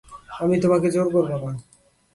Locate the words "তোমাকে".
0.63-0.87